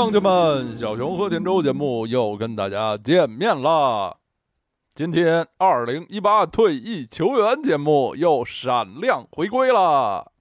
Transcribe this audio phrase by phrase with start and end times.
[0.00, 4.16] 乡亲们，小熊和田周节目又跟大家见面了。
[4.94, 10.32] 今天二零一八退役球员节目又闪亮回归了。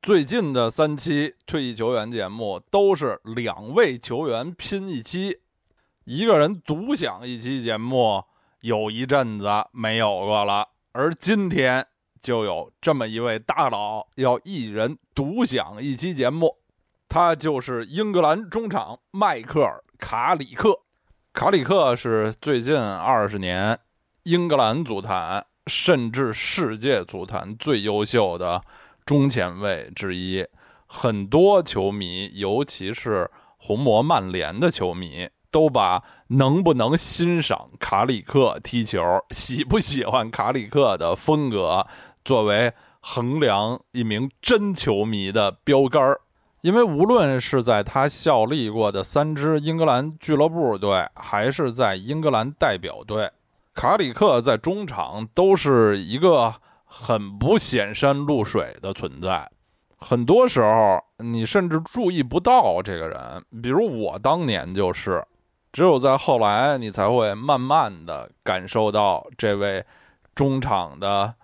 [0.00, 5.38] 最近的三期退役球员节目都是两位球员拼一期，
[6.04, 8.22] 一个人独享一期节目，
[8.60, 10.68] 有一阵子没有过了。
[10.92, 11.84] 而今天
[12.20, 16.59] 就有这么一位大佬，要一人独享一期节目。
[17.10, 20.78] 他就是英格兰中场迈克尔·卡里克。
[21.32, 23.76] 卡里克是最近二十年
[24.22, 28.62] 英格兰足坛甚至世界足坛最优秀的
[29.04, 30.46] 中前卫之一。
[30.86, 39.00] 很多球迷，尤其是红魔曼联的球迷，都把能不能欣赏卡里克踢球、
[39.32, 41.84] 喜不喜欢卡里克的风格
[42.24, 46.20] 作为衡量一名真球迷的标杆儿。
[46.62, 53.30] 因为无论是在他效力过的三支英格兰俱乐部队，还是在英格兰代表队，
[53.74, 59.50] 卡里克在中场都是一个很不显山露水的存在。
[59.96, 63.42] 很多时候，你甚至注意不到这个人。
[63.62, 65.24] 比如我当年就是，
[65.72, 69.82] 只有在后来，你才会慢慢的感受到这位
[70.34, 71.34] 中场的。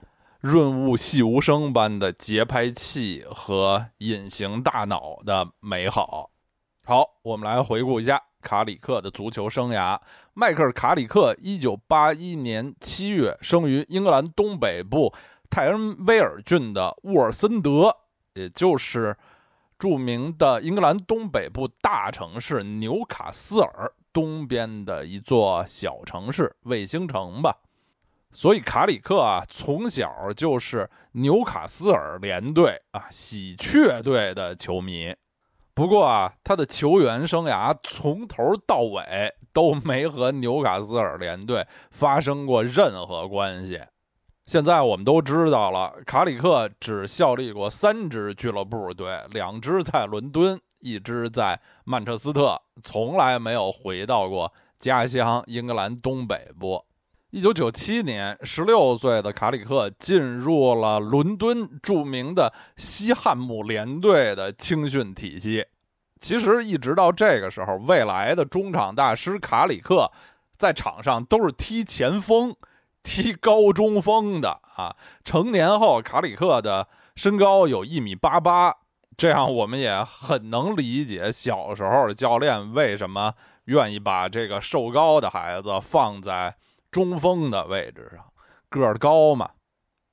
[0.47, 6.31] 润物细无声般的节拍器和隐形大脑的美好。
[6.85, 10.01] 好，我们来回顾一下卡里克的足球生涯。
[10.35, 15.13] 迈克尔·卡里克，一九八一年七月生于英格兰东北部
[15.51, 17.93] 泰恩威尔郡的沃尔森德，
[18.35, 19.17] 也就是
[19.77, 27.53] 著名的英格兰东北部大城市纽卡斯尔东边的一座小城市——卫星城吧。
[28.37, 35.17] 所以卡里克啊，从小就是纽卡斯尔联队啊喜鹊队的球迷。
[35.73, 43.81] 不过啊，他的球员生涯从头到尾都没和纽卡斯尔联队发生过任何关系。
[44.45, 56.85] 现在我们都知道了，卡里克只效力过三支俱乐部队，两支在伦敦，一支在曼彻斯特，从来没有回到过家乡英格兰东北部。
[57.37, 65.67] 一九九七年，十六岁的卡里克进入了伦敦著名的西汉姆联队的青训体系。
[66.19, 70.11] 其实，一直到这个时候，未来的中场大师卡里克
[70.57, 72.57] 在场上都是踢前锋、
[73.03, 74.97] 踢高中锋的啊。
[75.23, 78.75] 成年后，卡里克的身高有一米八八，
[79.15, 83.35] 这样我们也很能理解小时候的教练为什么
[83.67, 86.57] 愿意把这个瘦高的孩子放在。
[86.97, 88.25] 中锋的位置上，
[88.71, 89.51] 个儿高嘛。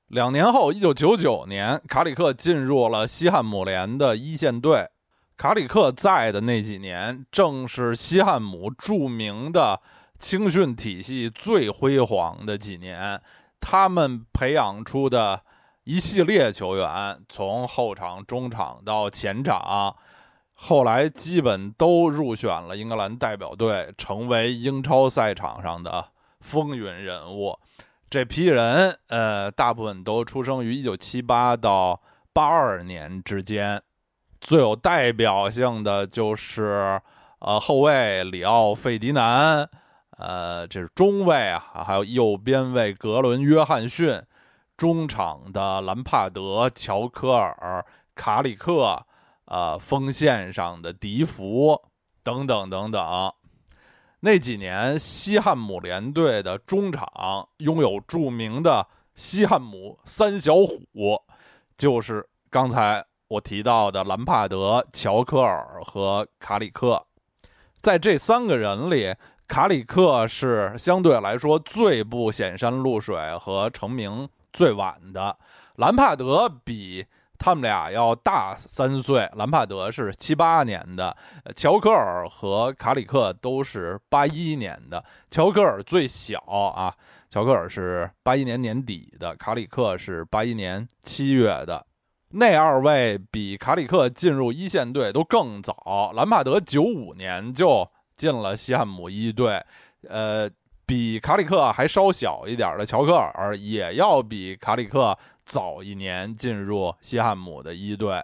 [0.08, 4.90] 两年后，一九九九年，卡里克进入了西汉姆联的一线队。
[5.38, 9.80] 卡里克在的那几年，正是西汉姆著名的
[10.18, 13.18] 青训体系最辉煌的几年。
[13.58, 15.40] 他们培养出的
[15.84, 19.96] 一系列球员，从后场、中场到前场，
[20.52, 26.08] 后来基本都入选了英格兰代表队，成为英超赛场上的。
[26.44, 27.58] 风云人物，
[28.10, 31.98] 这批人，呃，大部分都出生于一九七八到
[32.34, 33.82] 八二年之间。
[34.42, 37.00] 最有代表性的就是，
[37.38, 39.66] 呃，后卫里奥·费迪南，
[40.18, 44.22] 呃，这是中卫啊，还有右边卫格伦·约翰逊，
[44.76, 47.82] 中场的兰帕德、乔科尔、
[48.14, 49.06] 卡里克，
[49.46, 51.80] 呃，锋线上的迪福
[52.22, 53.32] 等等等等。
[54.24, 61.20] 那几年，西汉姆联队的中场拥有著名的西汉姆三小虎，
[61.76, 67.04] 就是刚才我提到的兰帕德、乔科尔和卡里克。
[67.82, 69.14] 在这三个人里，
[69.46, 75.36] 卡里克是相对来说最不显山露水和成名最晚的。
[75.76, 77.04] 兰帕德比。
[77.38, 81.14] 他们俩要大三岁，兰帕德是七八年的，
[81.54, 85.04] 乔科尔和卡里克都是八一年的。
[85.30, 86.94] 乔科尔最小啊，
[87.28, 91.84] 乔科尔是八一年年底的，卡里克是八一年七月的。
[92.30, 97.86] 那二位比卡里克进入一线队都更早，兰帕德九五年就
[98.16, 99.62] 进了西汉姆一队，
[100.08, 100.48] 呃，
[100.86, 105.18] 比卡里克还稍小一点的乔科尔也要比卡里克。
[105.44, 108.22] 早一年进入西汉姆的一队，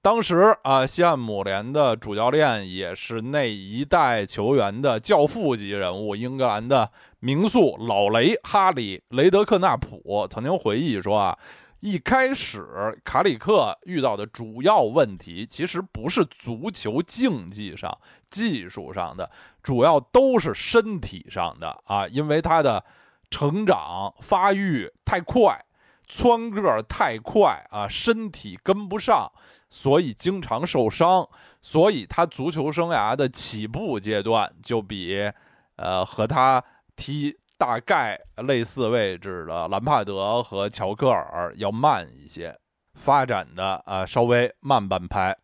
[0.00, 6.90] 当时啊，西汉姆联的主教练也是那一代球员的教父级人物，英格兰的
[7.20, 11.38] 名宿老雷哈里雷德克纳普曾经回忆说啊，
[11.80, 17.96] 一开始卡里克遇到的主要问题，其实不是足球竞技上、
[18.30, 19.30] 技术上的，
[19.62, 22.82] 主要都是身体上的啊，因为他的
[23.30, 25.62] 成长发育太快，
[26.08, 29.30] 蹿个太快啊，身体跟不上，
[29.68, 31.28] 所以经常受伤，
[31.60, 35.30] 所以他足球生涯的起步阶段就比
[35.76, 36.64] 呃和他
[36.96, 37.36] 踢。
[37.60, 38.16] 大概
[38.46, 42.56] 类似位置的兰帕德和乔克尔要慢一些，
[42.94, 45.36] 发展的啊稍微慢半拍。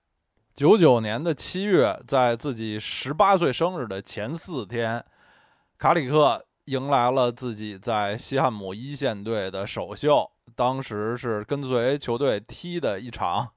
[0.55, 5.05] 九九年的七月，在自己十八岁生日的前四天，
[5.77, 10.31] 卡里克迎来了自己在西汉姆一线队的首秀。
[10.55, 13.49] 当时是跟随球队踢的一场，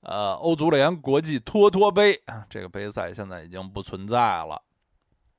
[0.00, 4.60] 呃，欧足联国际托托杯这个杯赛现在已经不存在了。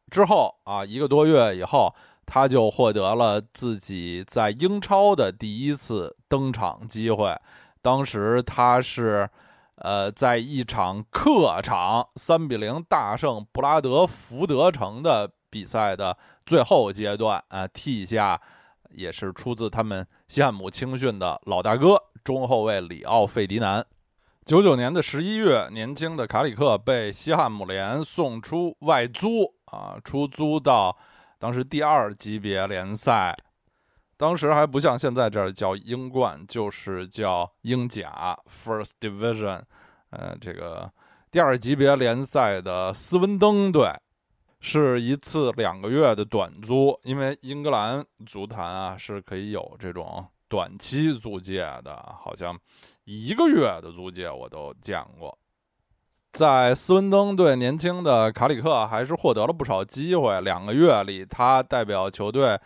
[0.10, 1.94] 之后啊，一个多月以后。
[2.30, 7.34] 他就获得了自己在英超的第一次登场机会。
[7.82, 9.30] 当时他是，
[9.76, 18.42] 呃，在一场客场三比零大胜布拉德福德城的比赛的最后阶段，啊，替下
[18.90, 23.86] 也是出自他们西汉姆青训的老大哥中后卫里奥费迪南。
[24.44, 30.98] 九九年的十一月，年轻的卡里克被西汉姆联送出外租，啊，出租到。
[31.40, 33.38] 当时第二级别联赛，
[34.18, 39.62] 当时还不像现在这儿叫英冠，就是叫英甲 （First Division）。
[40.10, 40.92] 呃，这个
[41.32, 43.90] 第二级别联赛的斯文登队，
[44.60, 52.58] 是一次两个月的短租，因为英格兰足坛啊是可以有这种短期租借的，好像
[53.06, 55.38] 一个月的租借我都见过。
[56.34, 60.40] 在斯文登队，年轻的卡里克还是获得了不少机会。
[60.42, 62.60] 两个月里，他代表球队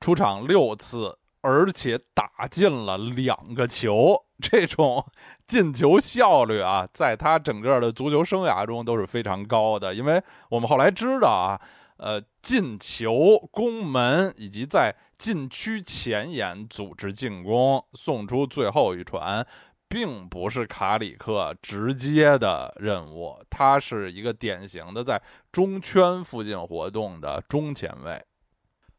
[0.00, 4.26] 出场六次，而且打进了两个球。
[4.40, 5.04] 这种
[5.50, 9.92] 进球效率啊，在他整个的足球生涯中都是非常高的。
[9.92, 11.60] 因为我们后来知道啊，
[11.96, 19.44] 呃，进球、攻门以及在禁区前沿组织进攻、送出最后一传。
[19.92, 25.20] 并不是卡里克直接的任务，他是一个典型的在
[25.50, 28.22] 中圈附近活动的中前卫。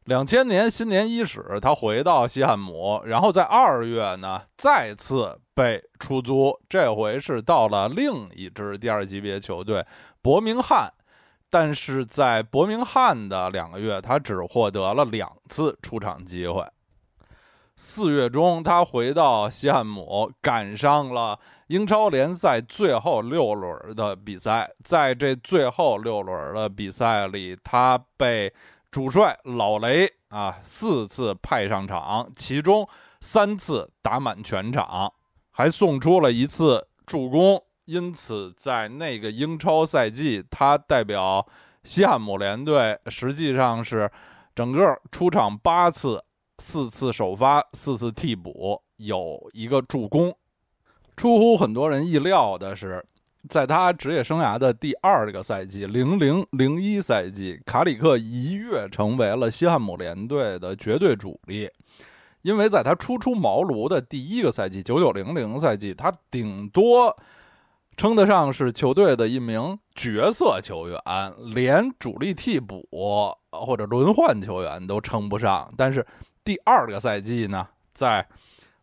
[0.04, 9.86] 两千年新年伊始，他回到西汉姆，然后在二月呢再次被出租，这回是到了另一支第二级别球队
[10.20, 10.92] 伯明翰，
[11.48, 16.64] 但是在伯明翰的两个月，他只获得了两次出场机会。
[17.76, 21.38] 四月中，他回到西汉姆，赶上了
[21.68, 24.70] 英超联赛最后六轮的比赛。
[24.84, 28.52] 在这最后六轮的比赛里，他被
[28.92, 32.86] 主帅老雷啊四次派上场，其中
[33.22, 35.10] 三次打满全场，
[35.50, 37.58] 还送出了一次助攻。
[37.86, 41.44] 因此，在那个英超赛季，他代表
[41.84, 44.12] 西汉姆联队实际上是
[44.54, 46.22] 整个出场八次。
[46.58, 50.36] 四次首发，四次替补，有一个助攻。
[51.16, 53.04] 出乎很多人意料的是，
[53.48, 61.68] 在他职业生涯的第二个赛季（零零零一赛季），卡里克一跃成为了西汉姆联队的绝对主力。
[62.42, 67.16] 因为在他初出茅庐的第一个赛季（九九零零赛季），他顶多
[67.96, 70.98] 称得上是球队的一名角色球员，
[71.54, 72.88] 连主力替补
[73.50, 75.72] 或者轮换球员都称不上。
[75.76, 76.04] 但是，
[76.42, 78.26] 第二个赛季呢，在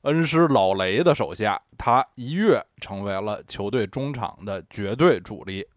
[0.03, 5.67] 恩师老雷的手下，他一跃成为了球队中场的绝对主力，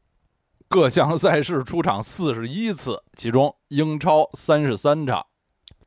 [0.68, 5.26] 各项赛事出场四十一次，其中英超三十三场，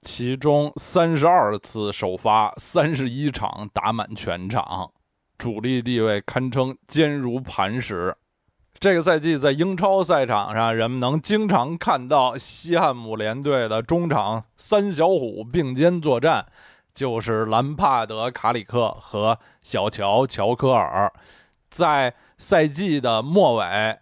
[0.01, 4.91] 其中三十二次首发，三十一场打满全场，
[5.37, 8.15] 主力地位堪称坚如磐石。
[8.77, 16.45] 这个赛季在英超赛场上，人们能经常看到西汉姆联队的中场三小虎并肩作战，
[16.95, 21.13] 就是兰帕德、卡里克和小乔乔科尔。
[21.69, 23.99] 在赛季的末尾，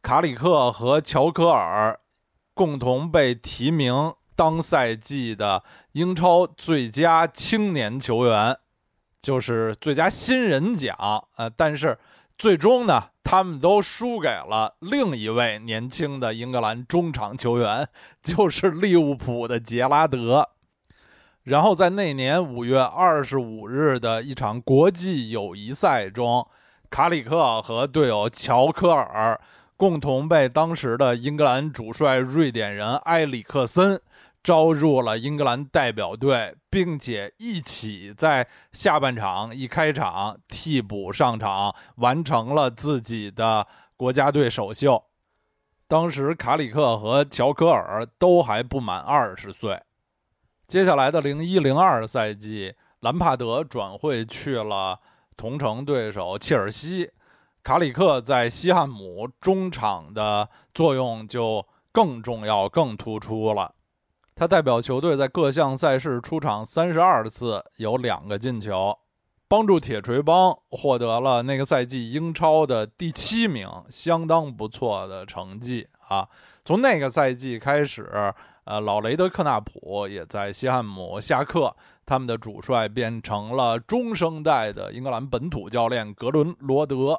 [0.00, 1.98] 卡里克和乔科尔
[2.54, 8.56] 共同被提名当赛季的英超最佳青年球员，
[9.20, 10.96] 就是最佳新人奖。
[11.36, 11.98] 呃，但是
[12.38, 13.10] 最终呢？
[13.24, 17.86] 他们都输给了另一位年轻的英格兰中场球员，
[18.22, 20.48] 就是利物浦的杰拉德。
[21.48, 26.46] 然后在那年五月二十五日的一场国际友谊赛中，
[26.90, 29.40] 卡里克和队友乔科尔
[29.74, 33.98] 共同被当时的英格兰主帅瑞典人埃里克森
[34.44, 45.02] 招入了英格兰代表队，并且一起在下半场一开场替补上场，完成了自己的国家队首秀。
[45.86, 49.80] 当时卡里克和乔科尔都还不满二十岁。
[50.68, 55.00] 接下来的零一零二赛季，兰帕德转会去了
[55.34, 57.10] 同城对手切尔西，
[57.62, 63.74] 卡里克在西汉姆中场的作用就更重要、更突出了。
[64.34, 68.94] 他代表球队在各项赛事出场三十二次，有两个进球，
[69.48, 76.28] 帮助铁锤帮获得了那个赛季英超的第七名，相当不错的成绩啊！
[76.62, 78.34] 从那个赛季开始。
[78.68, 87.18] 呃，老雷德克纳普也在西汉姆下课，他们的主帅变成了中生代的英格兰本土教练格伦罗德。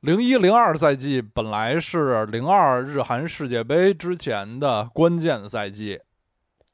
[0.00, 6.00] 零一零二赛季本来是零二日韩世界杯之前的关键赛季，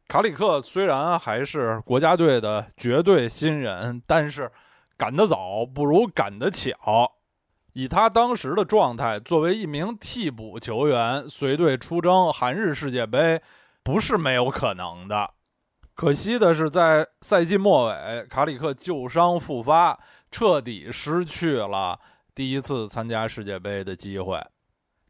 [0.06, 4.52] 卡里克虽然还是国家队的绝对新人，但是
[4.96, 7.10] 赶得早不如赶得巧。
[7.72, 13.42] 以他当时的状态，作为一名替补球员随队出征韩日世界杯。
[13.84, 15.30] 不是没有可能的，
[15.94, 20.00] 可惜的是，在赛季末尾，卡里克旧伤复发，
[20.30, 22.00] 彻底失去了
[22.34, 24.42] 第一次参加世界杯的机会。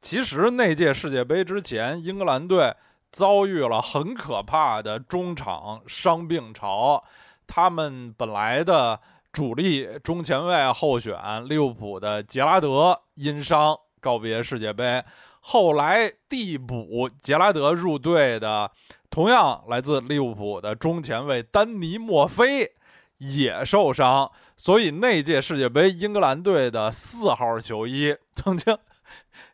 [0.02, 2.74] 其实那届世界杯之前，英格兰队
[3.12, 7.04] 遭遇了很可怕的中场伤病潮，
[7.46, 9.00] 他们本来的
[9.32, 15.00] 主力中前卫候选利物浦的杰拉德因伤告别世界杯。
[15.46, 18.70] 后来递补杰拉德入队的，
[19.10, 22.72] 同样来自利物浦的中前卫丹尼莫菲
[23.18, 28.78] 也受伤，所以那届世界杯英格兰队的四号球衣曾经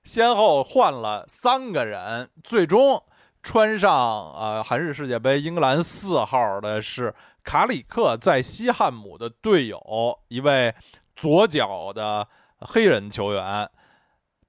[0.04, 3.02] 先后换了三个人，最终
[3.42, 10.73] 穿上呃韩日世界杯英格兰四号的是卡里克在西汉姆的队友，一位
[11.16, 12.28] 左脚的
[12.61, 13.68] 黑人球员。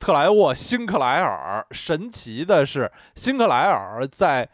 [0.01, 4.49] 特莱沃·辛克莱尔，神奇的是，辛克莱尔在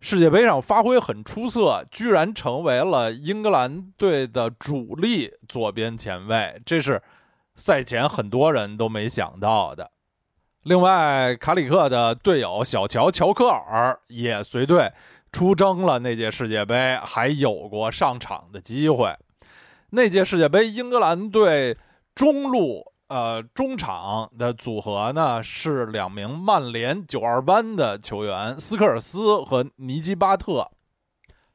[0.00, 7.02] 世界杯上发挥很出色，居然成为了英格兰队的主力左边前卫，这是
[7.54, 9.90] 赛前很多人都没想到的。
[10.62, 14.90] 另外，卡里克的队友小乔·乔科尔也随队
[15.30, 19.14] 出征了那届世界杯，还有过上场的机会。
[19.90, 21.76] 那届世界杯，英格兰队
[22.14, 22.94] 中路。
[23.08, 30.68] 呃，中场的组合呢是两名曼联九二班的球员斯科尔斯和尼基巴特，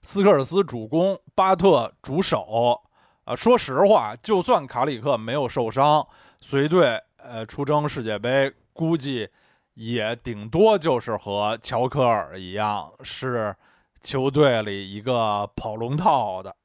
[0.01, 2.81] 斯科尔斯主攻，巴特主守。
[3.25, 6.07] 啊，说实话，就算卡里克没有受伤，
[6.39, 9.29] 随队呃出征世界杯，估计
[9.75, 13.55] 也顶多就是和乔科尔一样，是
[14.01, 16.55] 球队里一个跑龙套的。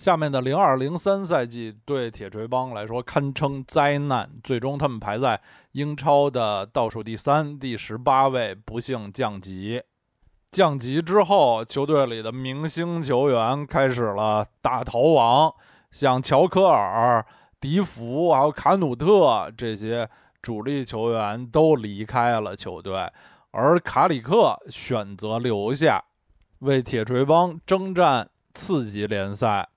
[0.00, 5.38] 下面的零二零三赛季对铁锤帮来说堪称灾难，最终他们排在
[5.72, 9.82] 英超的倒数第三，第十八位，不幸降级。
[10.50, 15.54] 降级之后，球队里的明星球员开始了大逃亡，
[15.92, 17.22] 像乔科尔、
[17.60, 20.08] 迪福还有卡努特这些
[20.40, 23.06] 主力球员都离开了球队，
[23.50, 26.02] 而卡里克选择留下，
[26.60, 29.68] 为铁锤帮征战次级联赛。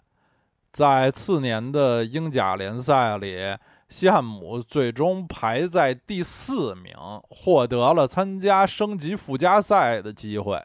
[0.74, 3.56] 在次年的英甲联赛里，
[3.90, 6.96] 西汉姆最终排在第四名，
[7.30, 10.60] 获得了参加升级附加赛的机会，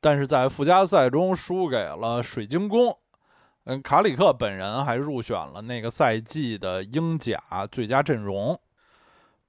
[0.00, 2.96] 但是在附加赛中输给了水晶宫。
[3.64, 8.56] 嗯，卡里克本人还入选了那个赛季的英甲最佳阵容。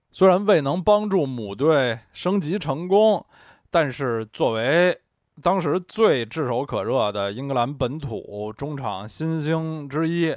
[0.10, 3.24] 虽然未能帮助母队升级成功，
[3.70, 4.98] 但是作为
[5.42, 10.34] 当时最炙手可热的英格兰本土中场新星之一，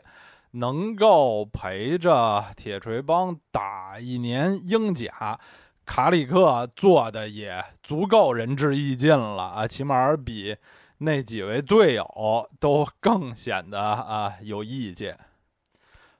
[0.50, 5.38] 能够陪着铁锤帮打一年英甲，
[5.86, 9.66] 卡里克做的也足够仁至义尽了啊！
[9.68, 10.56] 起码比
[10.98, 15.16] 那几位队友都更显得啊有意见。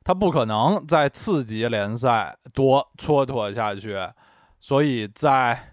[0.05, 3.99] 他不可能在次级联赛多蹉跎下去，
[4.61, 5.68] 所以在。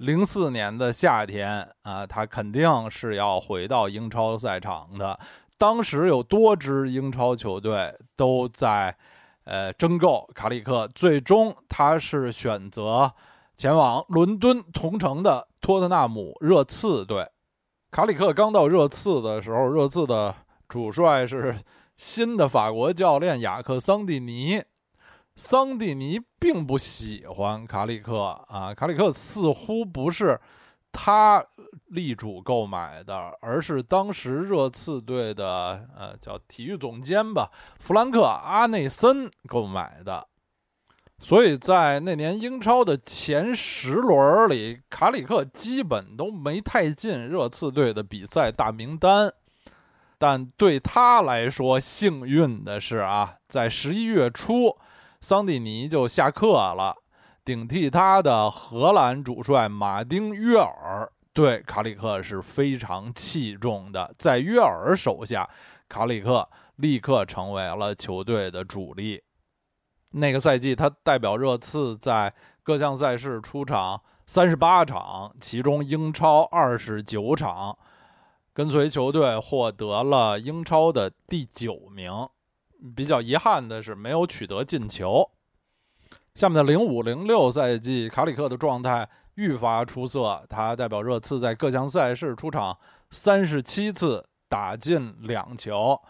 [0.00, 5.18] 零四年的夏天啊，他肯定是要回到英超赛场的。
[5.58, 8.96] 当时有多支英超球队都在，
[9.44, 10.88] 呃，争购卡里克。
[10.94, 13.12] 最终，他是选择
[13.58, 17.28] 前往伦敦同城的托特纳姆热刺队。
[17.90, 20.34] 卡里克刚到热刺的时候，热刺的
[20.66, 21.54] 主帅是
[21.98, 24.62] 新的法国教练雅克桑蒂尼。
[25.40, 30.38] 桑蒂尼并不喜欢卡里克啊，卡里克似乎不是
[30.92, 31.42] 他
[31.86, 40.28] 力主购买的，而是当时热刺队的呃叫体育总监吧，弗兰克·阿内森购买的。
[41.18, 49.32] 所以在那年英超的前十轮里，卡里克基本都没太进热刺队的比赛大名单。
[50.18, 54.76] 但对他来说，幸运的是啊，在十一月初，
[55.20, 56.94] 桑蒂尼就下课了，
[57.44, 64.14] 顶替他的荷兰主帅马丁·约尔对卡里克是非常器重的。
[64.16, 65.48] 在约尔手下，
[65.88, 69.22] 卡里克立刻成为了球队的主力。
[70.12, 77.78] 那个赛季，他代表热刺在各项赛事出场三十八场，其中英超二十九场，
[78.54, 82.10] 跟随球队获得了英超的第九名。
[82.96, 85.30] 比较遗憾的是，没有取得进球。
[86.34, 92.78] 下面的零五零六赛季，卡里克的状态愈发出色，他代表热刺在各项赛事出场
[93.10, 96.00] 三十七次，打进两球。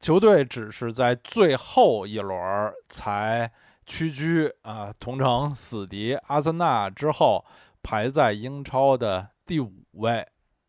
[0.00, 3.52] 球队只是在最后一轮才
[3.86, 7.44] 屈居啊，同城死敌阿森纳之后，
[7.82, 10.26] 排在英超的第五位，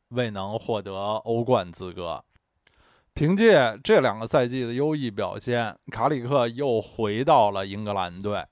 [0.10, 2.24] 未能获得欧冠资格。
[3.16, 8.44] 凭借这两个赛季的优异表现，卡里克又回到了英格兰队。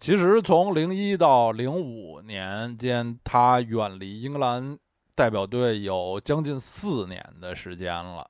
[0.00, 4.76] 其实从零一到零五年间，他远离英格兰
[5.14, 8.28] 代表队有将近四年的时间了。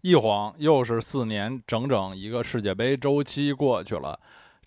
[0.00, 4.18] 一晃又是四年，整整一个世界杯周期过去了。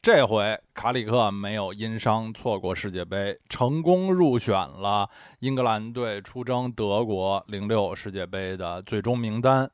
[0.01, 5.07] 这回卡里克没有因伤错过世界杯，成功入选了
[5.39, 9.69] 英格兰队出征德国零六世界杯的最终名单。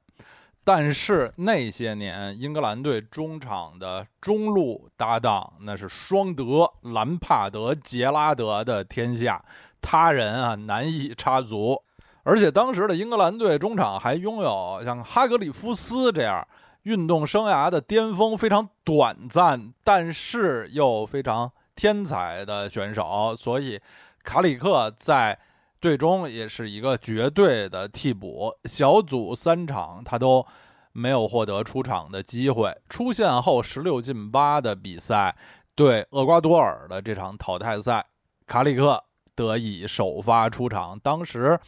[0.68, 9.42] 但是那些年，英格兰队中场的中路搭档那是双德兰帕德、杰拉德的天下，
[9.82, 11.82] 他人啊难以插足。
[12.24, 16.46] 而且当时的英格兰队中场还拥有像哈格里夫斯这样
[16.84, 23.80] 运动生涯的巅峰非常短暂，但是又非常天才的选手，所以
[24.22, 25.40] 卡里克在
[25.80, 28.54] 最终也是一个绝对的替补。
[28.66, 30.46] 小组三场他都
[30.92, 35.36] 没有获得出场的机会，出线后十六进八的比赛
[35.76, 38.06] 对厄瓜多尔的这场淘汰赛，
[38.46, 39.04] 卡里克
[39.36, 41.60] 得以首发出场，当时。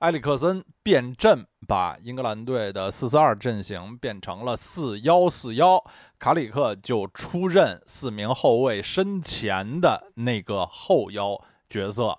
[0.00, 5.82] 埃里克森变阵，把英格兰队的四四二阵型变成了四幺四幺，
[6.18, 12.18] 卡里克就出任四名后卫身前的那个后腰角色。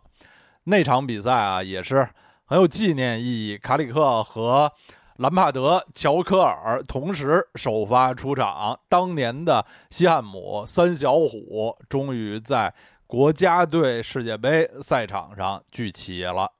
[0.65, 2.07] 那场比赛啊，也是
[2.45, 3.57] 很有纪念意义。
[3.57, 4.71] 卡里克和
[5.17, 12.73] 兰帕德、乔科尔同时首发出场，当年的西汉姆三小虎终于在
[13.07, 16.51] 国家队世界杯赛场上聚齐了。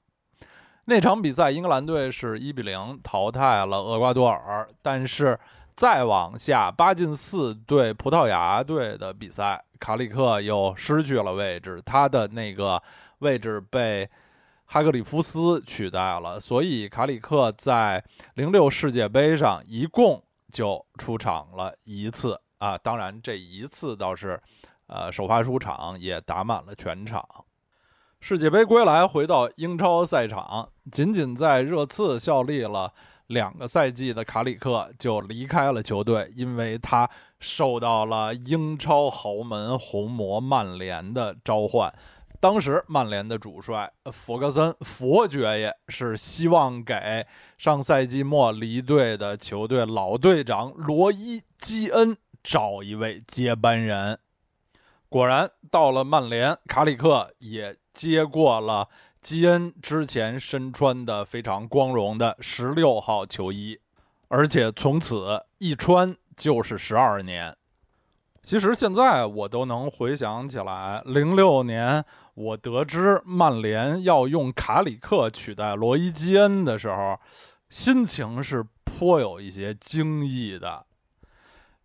[0.85, 4.67] 那场比赛，英格兰队是一比零淘汰了厄瓜多尔。
[4.83, 5.37] 但是
[5.75, 12.81] 再往下，八进四对葡萄牙队的比赛，卡里克又失去了位置，他的那个
[13.19, 14.09] 位置被
[14.65, 16.39] 哈格里夫斯取代了。
[16.39, 18.03] 所以卡里克在
[18.35, 24.41] 零六世界杯上一共就出场了一次啊，当然这一次倒是，
[24.87, 27.27] 呃，首发出场也打满了全场。
[28.21, 32.91] 世界杯归来，回到英超赛场，仅仅在热刺效力了
[33.27, 37.07] 两个赛季的卡里克就离开了球队，因为他
[37.39, 41.93] 受到了英超豪门红魔曼联的召唤。
[42.45, 47.25] 当时曼联的主帅弗格森佛爵爷是希望给
[47.57, 54.19] 上赛季末离队的球队老队长罗伊基恩找一位接班人。
[55.09, 57.75] 果然，到了曼联，卡里克也。
[57.91, 58.87] 接过了
[59.21, 63.79] 基恩之前身穿的非常光荣的十六号球衣，
[64.27, 67.55] 而且从此一穿就是十二年。
[68.43, 72.05] 其实现在我都能回想起来，零六年
[72.35, 77.19] 我得知曼联要用卡里克取代罗伊基恩的时候，
[77.69, 80.85] 心情是颇有一些惊异的，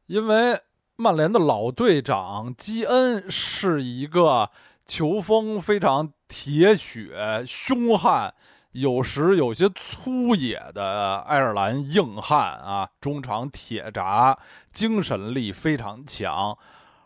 [0.07, 0.61] 因为
[0.97, 4.51] 曼联的老队长基恩是一个。
[4.87, 8.35] 球风非常铁血、凶悍，
[8.73, 14.37] 有时有些粗野的爱尔兰硬汉啊，中场铁闸，
[14.73, 16.59] 精神力非常强。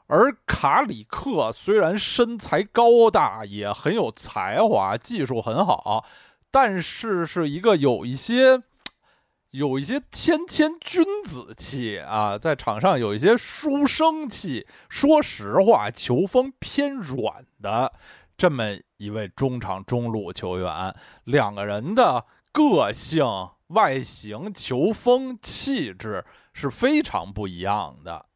[0.06, 6.04] 而卡里克虽然身材高大，也很有才华，技术很好，
[6.50, 8.62] 但是是一个有一些。
[9.54, 14.66] 有一些谦谦君子气啊，在场上有一些书生气。
[14.88, 17.92] 说实话，球风偏软的
[18.36, 23.24] 这么一位中场中路球员，两个人的个性、
[23.68, 28.26] 外形、球风、气质是非常不一样的。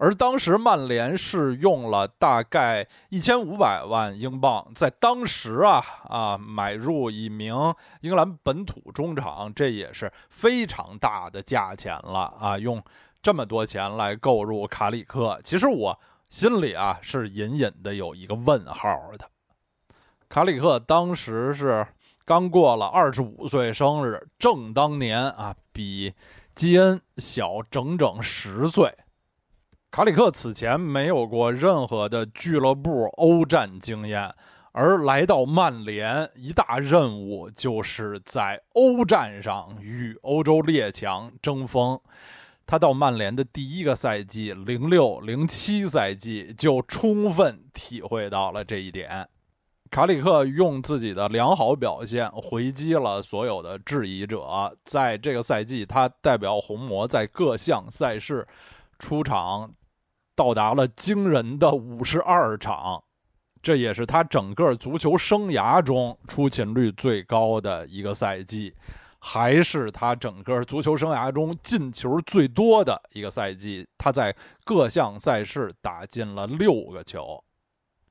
[0.00, 7.52] 而当时曼联是用了大概一千五百万英镑，在当时啊啊买入一名
[8.00, 12.56] 英格兰本土中场，这也是非常大的价钱了啊！
[12.56, 12.80] 用
[13.20, 19.28] 这么多钱来购入卡里克，其实我心里啊是隐隐的有一个问号的。
[20.28, 21.84] 卡里克当时是
[22.24, 26.14] 刚过了二十五岁生日，正当年啊，比
[26.54, 28.94] 基恩小整整十岁。
[29.90, 34.32] 卡里克此前没有过任何的俱乐部欧战经验，
[34.72, 41.98] 而来到曼联，一大任务就是在欧战上与欧洲列强争锋。
[42.66, 49.26] 他到曼联的第一个赛季，零六零七赛季就充分体会到了这一点。
[49.90, 54.76] 卡里克用自己的良好表现回击了所有的质疑者。
[54.84, 58.46] 在这个赛季，他代表红魔在各项赛事
[58.98, 59.74] 出场。
[60.34, 63.02] 到达了惊人的五十二场，
[63.60, 68.72] 这也是他整个足球生涯中出勤率最高的一个赛季，
[69.18, 73.84] 还是他整个足球生涯中进球最多的一个赛季。
[73.98, 74.32] 他在
[74.64, 77.42] 各项赛事打进了六个球，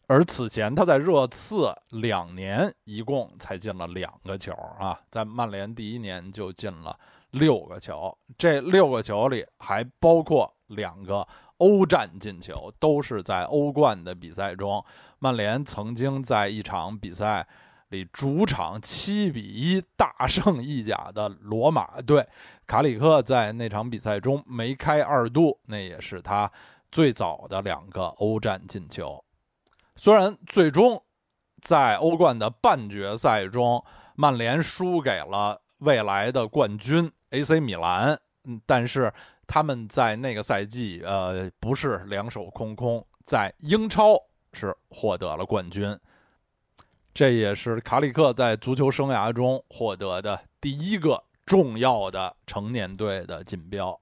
[0.07, 6.99] 而此前他在热刺两年一共才进了两个球啊，在曼联第一年就进了
[7.31, 11.27] 六个球，这六个球里还包括两个。
[11.57, 14.85] 欧战进球都是在欧冠的比赛中。
[15.17, 17.47] 曼联曾经在一场比赛
[17.89, 22.27] 里主场七比一大胜意甲的罗马队，
[22.67, 26.51] 卡里克在那场比赛中梅开二度，那也是他
[26.91, 29.25] 最早的两个欧战进球。
[29.95, 31.03] 虽然最终
[31.59, 33.83] 在欧冠的半决赛中，
[34.15, 39.11] 曼联输给了未来的冠军 AC 米兰，嗯，但是。
[39.47, 45.97] 他们在那个赛季，呃，不是两手空空，在英超是获得了冠军，
[47.13, 53.99] 这也是卡里克在足球生涯中获得的第一个重要的成年队的锦标。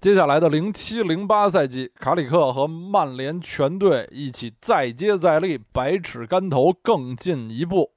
[0.00, 7.92] 接下来的零七零八赛季，卡里克和曼联全队一起再接再厉，百尺竿头更进一步。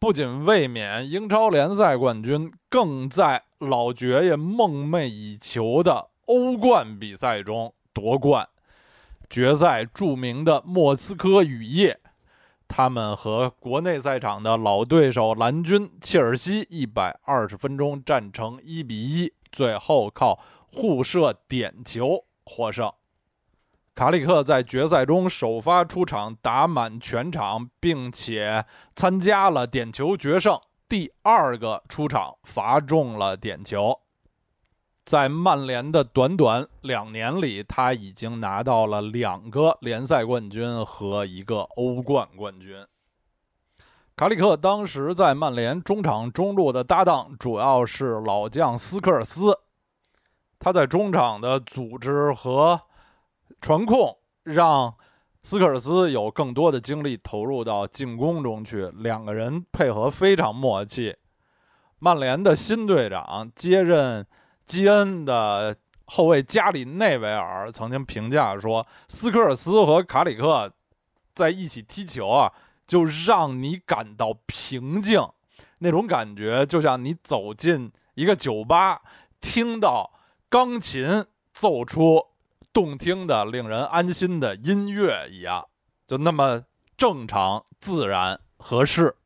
[0.00, 8.48] 不仅卫冕英超联赛冠军，更在老爵爷梦寐以求的欧冠比赛中夺冠。
[9.28, 11.98] 决赛著名的莫斯科雨夜，
[12.68, 20.38] 他们和国内赛场的老对手蓝军切尔西一百二十分钟战成一比一，最后靠
[20.72, 22.92] 互射点球获胜。
[23.98, 30.56] 卡里克在决赛中首发出场，打满全场，并且参加了点球决胜。
[30.88, 33.98] 第二个出场罚中了点球。
[35.04, 42.76] 在曼联的短短两年里，他已经拿到了两个联赛冠军和一个欧冠冠军。
[44.14, 49.58] 卡里克当时在曼联中场中路的搭档主要是老将斯科尔斯，
[50.60, 52.80] 他在中场的组织和。
[53.60, 54.94] 传控让
[55.42, 61.16] 斯科尔斯有更多的精力投入到进攻中去，两个人配合非常默契。
[61.98, 64.26] 曼联的新队长接任
[64.66, 70.72] 基恩的后卫加里内维尔曾经评价说：“斯科尔斯和卡里克
[71.34, 72.52] 在一起踢球啊，
[72.86, 75.20] 就让你感到平静，
[75.78, 79.02] 那种感觉就像你走进一个酒吧，
[79.40, 80.12] 听到
[80.48, 82.26] 钢琴奏出。”
[82.78, 85.66] 动听的、令人安心的音乐一样，
[86.06, 86.62] 就那么
[86.96, 89.16] 正常、自然、合适。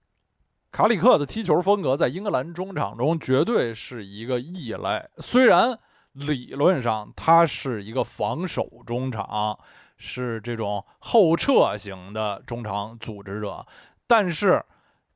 [0.71, 5.07] 卡里克的踢球风格在英格兰中场中绝对是一个异类。
[5.19, 5.79] 虽然
[6.13, 9.59] 理论上他是一个防守中场，
[9.99, 13.67] 是这种后撤型的中场组织者，
[14.07, 14.65] 但是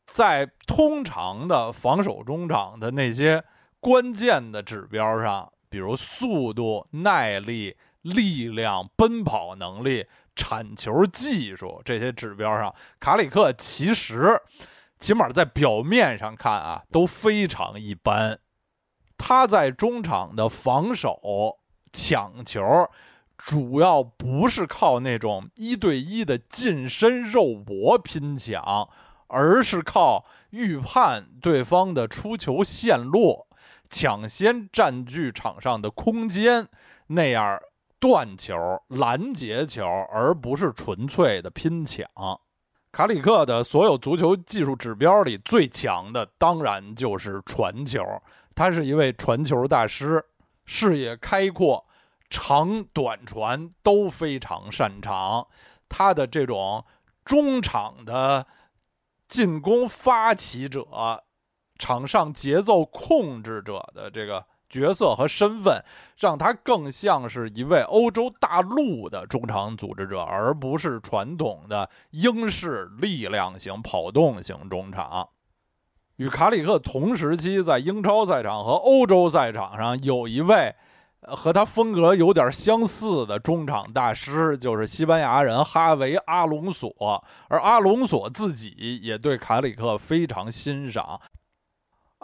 [0.06, 3.42] 在通常的防守中场的那些
[3.80, 7.74] 关键的指标上，比如速度、耐力。
[8.14, 14.40] 力量、奔跑能力、铲球技术这些指标上，卡里克其实
[14.98, 18.38] 起码在表面上看啊都非常一般。
[19.18, 21.58] 他在中场的防守、
[21.92, 22.62] 抢球，
[23.36, 28.88] 主要不是靠那种一对一的近身肉搏拼抢，
[29.28, 33.46] 而是靠预判对方的出球线路，
[33.88, 36.68] 抢先占据场上的空间，
[37.08, 37.58] 那样。
[37.98, 38.54] 断球、
[38.88, 42.06] 拦截球，而不是纯粹的拼抢。
[42.92, 48.02] 卡里克的所有足球技术指标里最强的，当然就是传球。
[48.54, 50.24] 他是一位传球大师，
[50.64, 51.86] 视野开阔，
[52.30, 55.46] 长短传都非常擅长。
[55.88, 56.84] 他的这种
[57.24, 58.46] 中场的
[59.28, 61.24] 进攻发起者、
[61.78, 64.44] 场上节奏控制者的这个。
[64.68, 65.82] 角色和身份
[66.18, 75.28] 让他更像是一位欧洲大陆的中场组织者，而不是传统的英式力量型跑动型中场。
[76.16, 80.74] 与卡里克同时期在英超赛场和欧洲赛场上有一位
[81.20, 91.20] 和他风格有点相似的中场大师，就是西班牙人哈维·阿隆索，而阿隆索自己也对卡里克非常欣赏。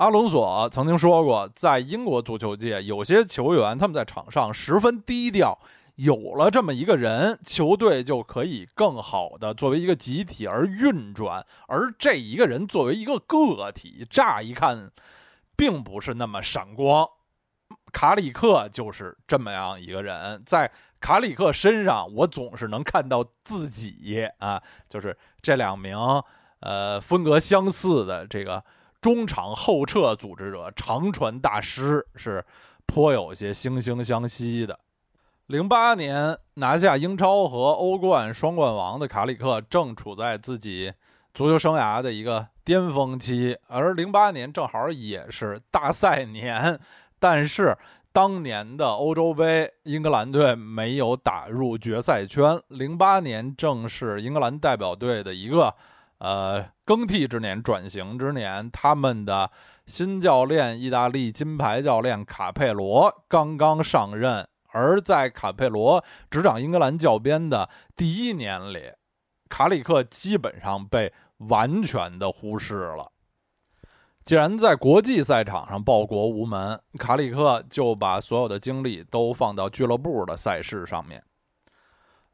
[0.02, 5.56] 阿隆索曾经说过，在英国足球界，有些球员他们在场上十分低调，
[5.94, 11.46] 有了这么一个人，球队就可以更好的作为一个集体而运转。
[11.68, 14.90] 而这一个人作为一个个体，乍一看
[15.54, 17.06] 并不是那么闪光。
[17.92, 25.96] 卡里克就是这么样一个人，在卡里克身上，我总是能看到自己啊，就是这两名
[26.58, 28.64] 呃风格相似的这个。
[29.02, 32.42] 中场后撤组织者、长传大师是
[32.86, 34.78] 颇有些惺惺相惜的。
[35.48, 40.92] 零八年拿下英超和欧冠双冠王的卡里克，正处在自己
[41.34, 46.78] 足球生涯的一个巅峰期，而零八年正好也是大赛年。
[47.18, 47.76] 但是
[48.12, 52.62] 当年的欧洲杯，英格兰队没有打入决赛圈。
[52.68, 55.74] 零八年正是英格兰代表队的一个。
[56.18, 59.50] 呃，更替之年，转型之年，他们的
[59.86, 64.46] 新教练，意大利金牌教练卡佩罗刚刚上任。
[64.74, 68.92] 而在卡佩罗执掌英格兰教鞭的第一年里，
[69.48, 73.10] 卡里克基本上被完全的忽视了。
[74.22, 81.24] 既然在国际赛场上报国无门，卡里克就把所有的精力都放到俱乐部的赛事上面。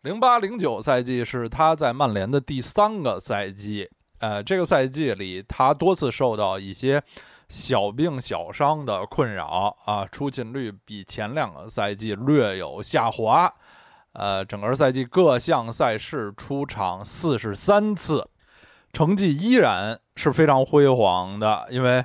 [0.03, 7.02] 零八零九赛季是他在曼联的第三个赛季，呃，这个赛季里他多次受到一些
[7.48, 13.52] 小病小伤的困扰啊，出勤率比前两个赛季略有下滑，
[14.12, 18.28] 呃，整个赛季各项赛事出场四十三次，
[18.92, 22.04] 成绩依然是非常辉煌的，因为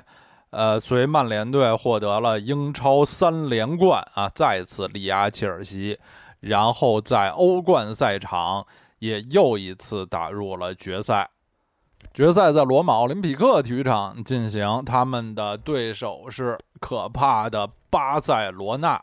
[0.50, 5.98] 呃，随曼联队获得了英超三连冠啊，再次力压切尔西。
[6.38, 8.66] 然后在欧冠赛场
[8.98, 11.28] 也又一次打入了决赛。
[12.12, 19.02] 决赛在罗马奥林匹克体育场进行，他们的对手是可怕的巴塞罗那。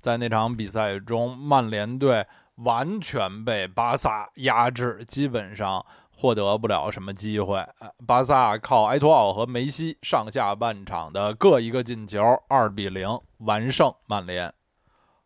[0.00, 7.62] 在那场比赛中，曼联队完全被巴萨压制，基本上获得不了什么机会。
[8.06, 14.52] 巴萨靠埃托奥和梅西上下半场的各一个进球，二比零完胜曼联。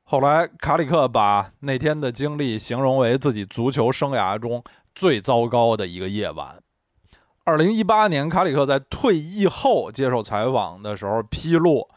[0.05, 4.63] 后来，卡里克把那天的经历形容为自己足球生涯中
[4.95, 6.61] 最糟糕的一个夜晚。
[7.45, 11.89] 二零一八年，卡里克在退役后接受采访的时候披露，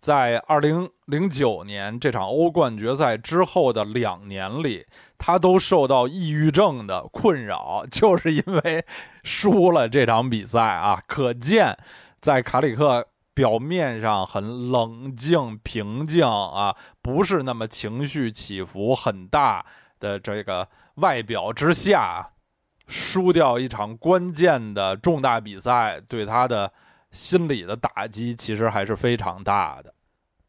[0.00, 4.84] 在二零零九年这场欧冠决赛之后的两年里，
[5.16, 8.84] 他都受到抑郁症的困扰，就是因为
[9.22, 11.00] 输了这场比赛啊。
[11.06, 11.76] 可见，
[12.20, 13.06] 在卡里克。
[13.36, 19.62] 表面上很冷静平静啊，不是那么情绪起伏很大
[20.00, 22.30] 的这个外表之下，
[22.86, 26.72] 输掉一场关键的重大比赛，对他的
[27.10, 29.94] 心理的打击其实还是非常大的。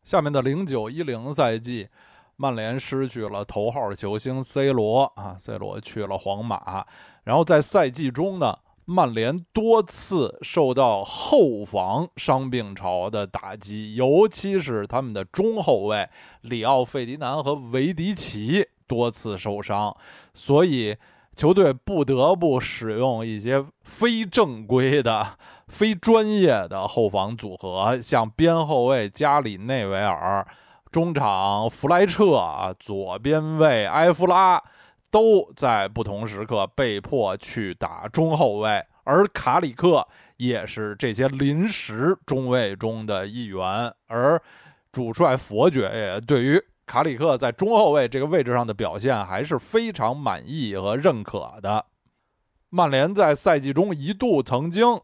[0.04, 1.88] 下面的零九一零赛季，
[2.36, 6.86] 曼联失去了头号球星 C 罗啊，C 罗去了皇马，
[7.24, 8.58] 然后在赛季中呢。
[8.90, 16.08] 曼联多次受到后防伤病潮的打击，尤其是他们的中后卫
[16.44, 19.94] 里奥费迪南和维迪奇多次受伤，
[20.34, 20.96] 所以
[21.38, 30.46] 球队不得不使用一些非正规的、非专业的后防组合，像边后卫加里内维尔、
[30.92, 34.62] 中场弗莱彻、左边卫埃弗拉。
[35.10, 43.92] 都在不同时刻被迫去打中后卫，而卡里克也是这些临时中卫中的一员。
[44.08, 44.40] 而
[44.92, 51.86] 主帅佛爵也对于卡里克在中后卫这个位置上的表现还是非常满意和认可的。
[52.70, 55.00] 曼联在赛季中一度曾经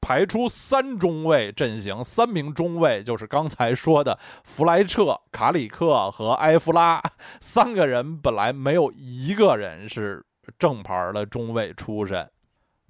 [0.00, 7.02] 排出三中卫阵型，三名中卫就是刚才说的弗莱彻、卡里克和埃弗拉
[7.40, 10.24] 三个人，本来没有一个人是
[10.58, 12.28] 正牌的中卫出身，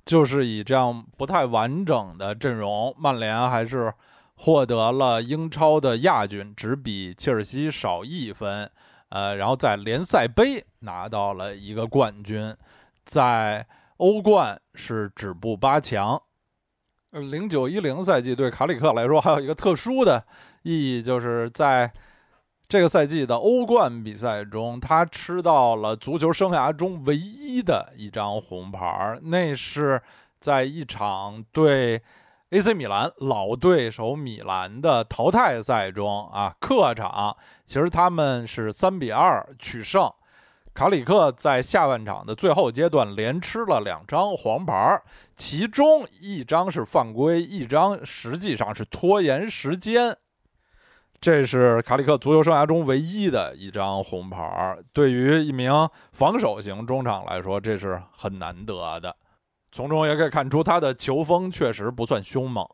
[0.04, 3.92] 就是以这样不太完整的阵容，曼联还是
[4.38, 8.70] 获得了英超的亚军，只比切尔西少一分。
[9.10, 12.54] 呃，然后在联赛杯拿到了一个冠军，
[13.04, 16.20] 在欧冠是止步八强。
[17.10, 20.22] 零九一零赛季对卡里克来说还有一个特殊的
[20.62, 21.90] 意义，就是在
[22.68, 30.00] 这个赛季的欧冠比赛中，他吃到了足球生涯中唯一的一张红牌，那是
[30.38, 32.02] 在一场对
[32.50, 40.10] AC 米兰老对手米兰的淘汰赛中啊，客场其实他们是三比二取胜。
[40.72, 44.98] 卡里克在下半场的最后阶段连吃了两张黄牌，
[45.36, 50.16] 其中一张是犯规，一张实际上是拖延时间。
[51.20, 59.14] 这是卡里克足球生涯中唯一的一张红牌，对于一名防守型中场来说，这是很难得的。
[59.70, 62.66] 从中也可以看出，他的球风确实不算凶猛。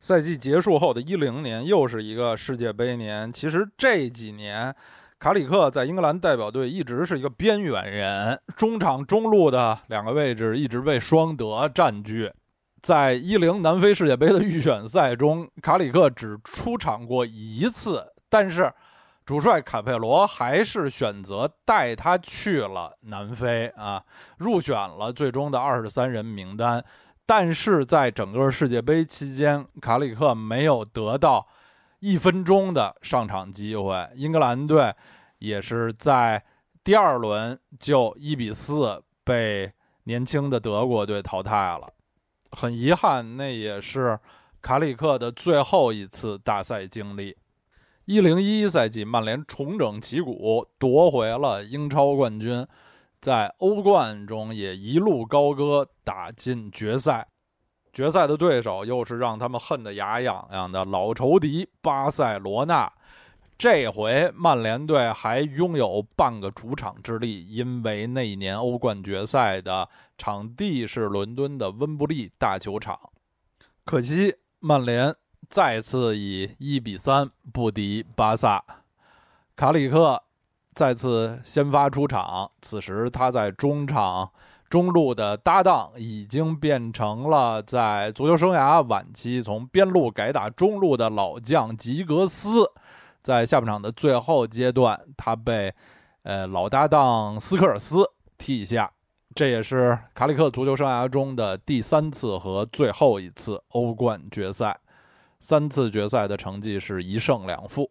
[0.00, 4.74] 赛季结束后的一零年又是一个世界杯年，其实这几年。
[5.16, 12.30] 卡里克在英格兰代表队一直是一个边缘人，中场、中路的两个位置一直被双德占据。
[12.82, 18.70] 在一零南非世界杯的预选赛中，卡里克只出场过一次，但是
[19.24, 24.04] 主帅卡佩罗还是选择带他去了南非啊，
[24.38, 26.84] 入选了最终的二十三人名单。
[27.26, 31.46] 但是在整个世界杯期间，卡里克没有得到。
[32.00, 34.94] 一分钟的上场机会，英格兰队
[35.38, 36.44] 也是在
[36.82, 41.88] 第二轮就一比四被年轻的德国队淘汰了。
[42.50, 44.20] 很遗憾，那也是
[44.60, 47.34] 卡里克的最后一次大赛经历。
[48.06, 52.66] 一零一一赛季，曼联重整旗鼓，夺回了英超冠军，
[53.18, 57.26] 在欧冠中也一路高歌，打进决赛。
[57.94, 62.92] 决赛的对手又是让他们恨得牙痒痒的老仇敌巴塞罗那。
[63.56, 69.88] 这回曼联队还拥有半个主场之力，因为那一年欧冠决赛的
[70.18, 72.98] 场地是伦敦的温布利大球场。
[73.84, 75.14] 可惜曼联
[75.54, 78.60] 再次以一比三不敌巴萨。
[79.54, 80.20] 卡里克
[80.74, 84.32] 再次先发出场，此时他在中场。
[84.68, 92.68] 中路的搭档已经变成了在足球生涯晚期从边路改打中路的老将吉格斯，
[93.22, 95.72] 在下半场的最后阶段，他被
[96.24, 98.04] 呃老搭档斯科尔斯
[98.36, 98.90] 替下，
[99.36, 104.76] 这也是卡里克足球生涯中的第三次和最后一次欧冠决赛，
[105.46, 107.90] 三次决赛的成绩是一胜两负。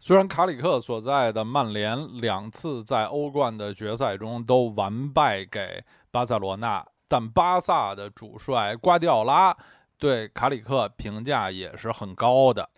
[0.00, 9.56] 虽然卡里克所在的曼联两次在欧冠的决赛中都完败给巴塞罗那，但巴萨的主帅瓜迪奥拉
[9.96, 12.68] 对卡里克评价也是很高的。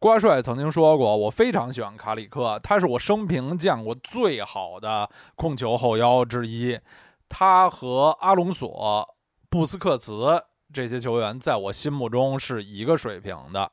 [0.00, 6.76] 瓜帅曾经说过：“我非常喜欢卡里克，他是我生平见过最好的控球后腰之一。
[7.28, 9.14] 他和阿隆索、
[9.48, 10.42] 布斯克茨
[10.74, 13.70] 这些球员在我心目中是一个水平的。”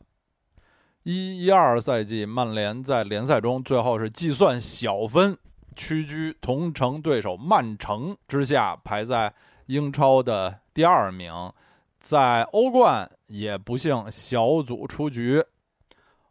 [1.03, 5.35] 一一二赛季，曼联在联赛中最后是计算小分，
[5.75, 9.33] 屈居同城对手曼城之下，排在
[9.65, 11.51] 英超的第二名。
[11.99, 15.43] 在欧冠也不幸小组出局，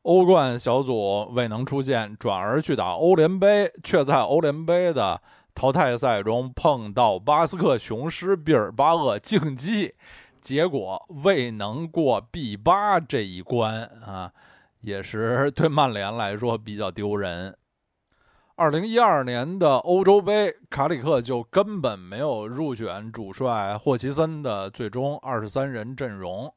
[0.02, 5.20] 欧冠小组未能出线，转而去打欧联杯，却在欧联杯的
[5.54, 9.94] 淘汰赛中碰到巴斯克雄狮毕尔巴鄂竞技，
[10.40, 14.32] 结果未能过 B 八这一关啊。
[14.82, 17.54] 也是对曼联来说比较丢人。
[18.56, 26.50] 二零一二年的欧洲杯，卡里克就根本没有入选主帅霍奇森的最终二十三人阵容。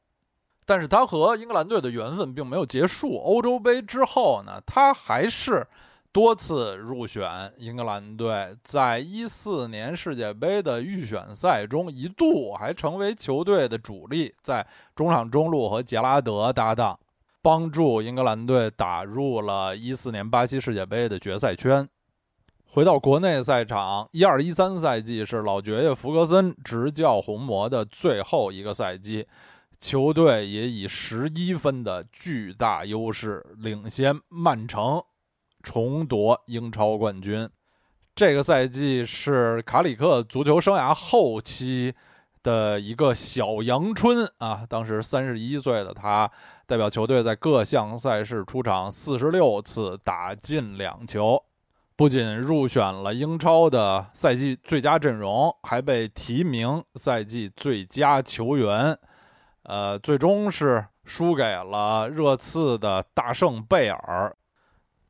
[0.64, 3.18] 但是他和英格兰队的缘分并没有结束。
[3.18, 5.66] 欧洲杯之后呢，他还是
[6.14, 8.56] 多次入选英格兰队。
[8.62, 16.96] 在一四年世界杯的预选赛中，一度还成为球队的主力，在中场中路和杰拉德搭档。
[17.42, 21.86] 帮助英格兰队打入了一四年巴西世界杯的决赛圈。
[22.64, 29.26] 回到国内赛场，一二一三赛季是老爵爷弗格森执教红魔的最后一个赛季，
[29.80, 35.02] 球队也以十一分的巨大优势领先曼城，
[35.64, 37.48] 重夺英超冠军。
[38.14, 41.92] 这个赛季是卡里克足球生涯后期
[42.44, 46.30] 的一个小阳春啊，当时三十一岁的他，
[46.66, 51.42] 代表球队在各项赛事出场四十六次，打进两球，
[51.96, 58.96] 不仅入选了英超的赛季最佳阵容，还被提名赛季最佳球员。
[59.64, 64.36] 呃，最终是输给了热刺的大圣贝尔。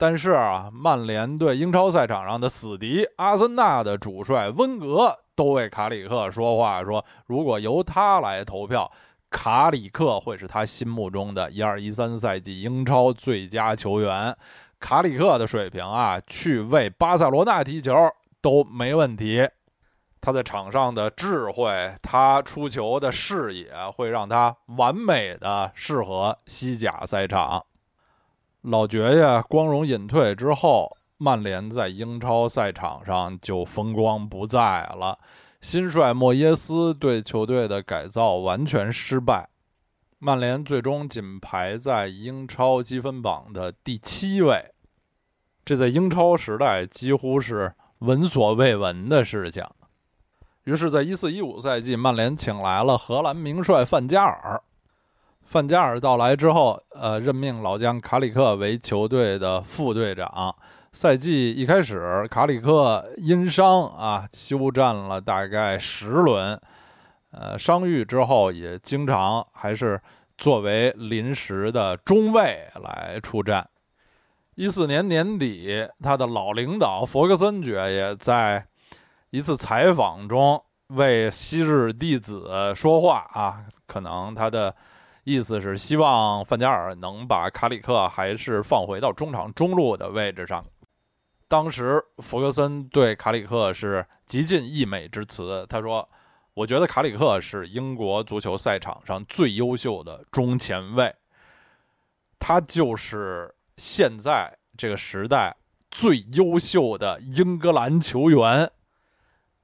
[0.07, 8.93] 但是啊，曼联对英超赛场上的死敌阿森纳的主帅温格都为卡里克说话，说如果由他来投票，
[9.31, 14.37] 卡里克会是他心目中的一二一三赛季英超最佳球员。
[14.79, 17.97] 卡里克的水平啊，去为巴塞罗那踢球
[18.43, 19.49] 都没问题。
[20.21, 27.65] 他在场上的智慧，他出球的视野，会让他完美的适合西甲赛场。
[28.65, 35.19] 老爵爷光荣隐退之后，曼联在英超赛场上就风光不再了。
[35.61, 39.51] 新帅莫耶斯对球队的改造完全失败，
[40.19, 44.73] 曼联最终仅排在英超积分榜的第七位，
[45.63, 49.63] 这在英超时代几乎是闻所未闻的事情。
[50.65, 54.63] 于是，在一四一五赛季，曼联请来了荷兰名帅范加尔。
[55.45, 60.55] 范加尔到来之后，呃，任命老将卡里克为球队的副队长。
[60.91, 66.61] 赛季一开始，卡里克因伤啊休战了大概十轮，
[67.31, 70.01] 呃，伤愈之后也经常还是
[70.39, 73.69] 作为临时的中卫来出战。
[74.57, 78.67] 一四年年底，他的老领导弗格森爵爷在
[79.31, 84.75] 一次采访中为昔日弟子说话啊，可能他的。
[85.25, 90.65] 意思是希望范加尔能把卡里克还是放回到中场中路的位置上。
[91.49, 96.07] 当时弗格森对卡里克是极尽溢美之词，他说
[96.53, 101.15] ：“我觉得卡里克是英国足球赛场上最优秀的中前卫，
[102.39, 105.57] 他就是现在这个时代
[105.91, 108.71] 最优秀的英格兰球员。”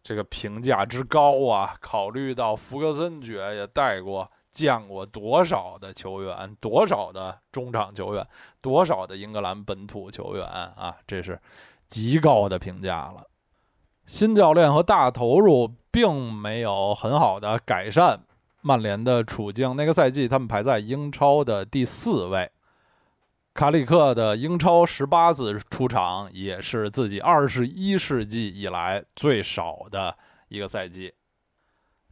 [0.03, 1.77] 这个评价之高啊！
[1.81, 4.31] 考虑到弗格森爵也带过。
[4.53, 8.27] 见过多少的球员，多少的中场球员，
[8.61, 10.97] 多少的英格兰本土球员啊！
[11.07, 11.41] 这是
[11.89, 13.25] 极高的评价了。
[14.07, 18.21] 新教练和大投入并没有很好的改善
[18.61, 19.77] 曼联的处境。
[19.77, 22.51] 那个赛季，他们排在英超的第四位。
[23.53, 30.17] 卡里克的英超十八次出场，也是自己二十一世纪以来最少的
[30.49, 31.13] 一个赛季。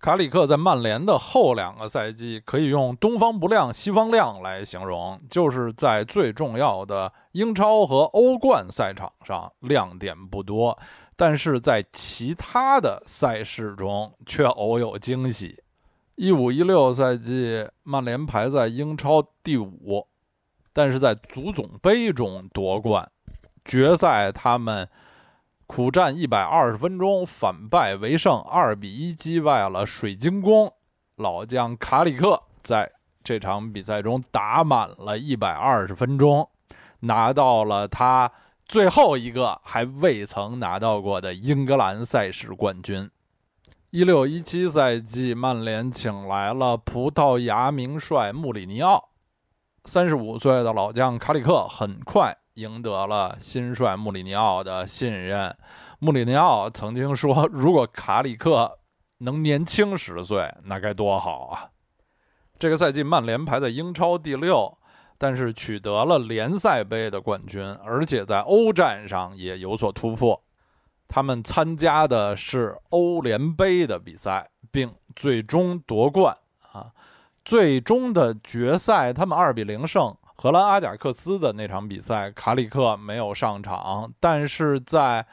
[0.01, 10.79] 卡里克在曼联的后两个赛季可以用“东方不亮西方亮”来形容，就是在最重要的英超和欧冠赛场上亮点不多，
[11.17, 15.61] 但是在其他的赛事中却偶有惊喜。
[16.15, 20.07] 一五一六赛季，曼联排在英超第五，
[20.73, 23.11] 但是在足总杯中夺冠，
[23.65, 24.89] 决赛他们。
[25.69, 30.73] 苦战一百二十分钟，反败为胜，二比一击败了水晶宫。
[31.17, 32.91] 老将卡里克在
[33.23, 36.49] 这场比赛中打满了一百二十分钟，
[37.01, 38.33] 拿到了他
[38.65, 43.09] 最后一个还未曾拿到过的英格兰赛事冠军。
[43.91, 49.11] 一六一七赛季，曼联请来了葡萄牙名帅穆里尼奥，
[49.85, 52.37] 三十五岁的老将卡里克很快。
[52.59, 55.57] 赢得了新帅穆里尼奥的信任。
[56.01, 58.79] 穆里尼奥曾经说：“如果卡里克
[59.19, 61.71] 能年轻十岁，那该多好啊！”
[62.59, 64.77] 这个赛季，曼联排在英超第六，
[65.17, 70.43] 但是取得了联赛杯的冠军，而且在欧战上也有所突破。
[71.07, 76.37] 他们参加的是欧联杯的比赛，并最终夺冠。
[76.73, 76.93] 啊，
[77.45, 80.15] 最终的决赛，他们二比零胜。
[80.41, 85.27] 荷兰阿贾克斯的那场比赛，卡里克没有上场，但是在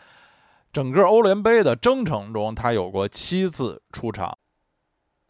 [0.73, 4.35] 整个欧联杯的征程中，他有过七次出场。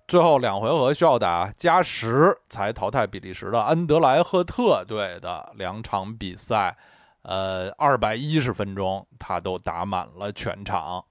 [0.08, 6.78] 最后两回合需要打加时才淘汰比利时的安德莱赫特队的两场比赛，
[7.24, 11.04] 呃，二百一十分钟他都打满了全场，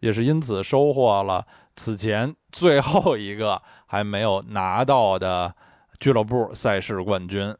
[0.00, 5.54] 也是因此收获了此前最后一个还没有拿到的
[6.00, 7.54] 俱乐部赛事冠军。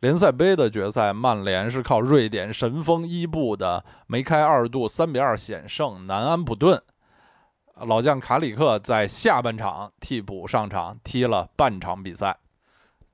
[0.00, 6.80] 联赛杯的决赛，曼联是靠瑞典神锋伊布的梅开二度，三比二险胜南安普顿。
[7.84, 12.38] 老将卡里克在下半场替补上场踢了半场比赛。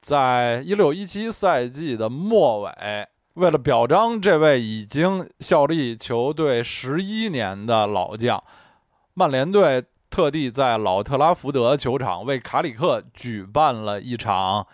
[0.01, 8.43] 在一六一七赛季的末尾，为了表彰这位已经效力球队十一年的老将，
[9.15, 9.85] 曼联队。
[10.11, 14.65] 特地在老特拉福德球场为卡里克举办了一场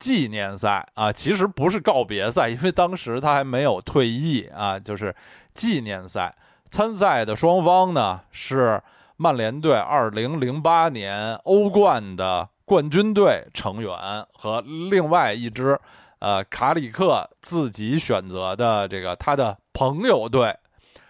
[0.00, 5.14] 纪念赛啊，其实不是告别赛，因为当时他还没有退役啊，就是
[5.54, 6.34] 纪念赛。
[6.70, 8.82] 参赛的双方呢是
[9.16, 15.78] 曼联队2008年欧冠的冠军队成员和另外一支
[16.20, 20.56] 呃卡里克自己选择的这个他的朋友队。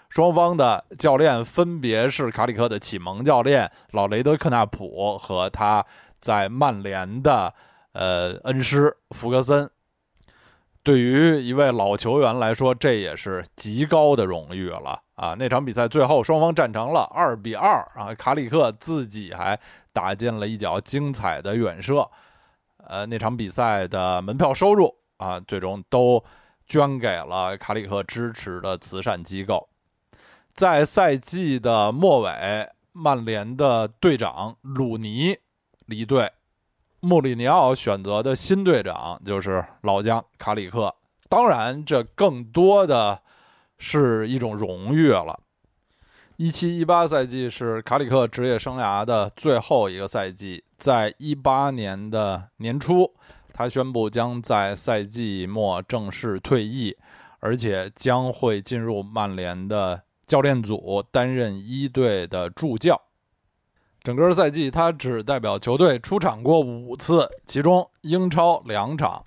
[0.09, 5.85] 双方的教练分别是卡里克的启蒙教练老雷德克纳普和他
[6.21, 7.55] 在曼联的
[7.93, 9.71] 呃恩师福格森。
[10.83, 15.37] 对于一位老球员来说，这也是极高的荣誉了啊！
[15.39, 19.61] 那场比赛最后双方战成了二比二啊，卡里克自己还
[19.93, 22.09] 打进了一脚精彩的远射。
[22.79, 26.25] 呃，那场比赛的门票收入啊，最终都
[26.67, 29.69] 捐给了卡里克支持的慈善机构。
[30.55, 35.37] 在赛季的末尾，曼联的队长鲁尼
[35.85, 36.33] 离队，
[37.01, 40.95] 穆里尼奥选择的新队长就是老将卡里克。
[41.29, 43.21] 当然，这更多的
[43.79, 45.39] 是一种荣誉了。
[46.37, 53.13] 一七一八赛季是卡里克职业生涯的最后一个赛季，在一八年的年初，
[53.53, 56.97] 他宣布将在赛季末正式退役，
[57.41, 60.03] 而且将会进入曼联的。
[60.27, 63.03] 教练组担任一队的助教，
[64.03, 69.23] 整个赛季他只代表球队出场过五次，其中英超两场。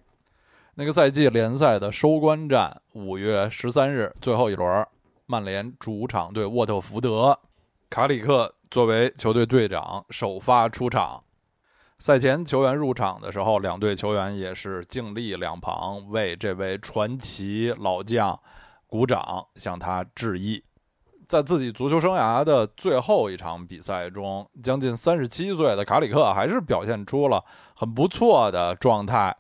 [0.73, 4.83] 那个赛季联赛的收官战，五月十三日最后一轮，
[5.27, 7.37] 曼联主场对沃特福德，
[7.87, 11.23] 卡里克作为球队队长首发出场。
[11.99, 18.37] 赛前球员入场的时候，两队球员也是敬立两旁，为这位传奇老将
[18.87, 20.63] 鼓掌，向他致意。
[21.33, 29.35] 在自己足球生涯的最后一场比赛中，将近三十七岁的卡里克还是表现出了很不错的状态。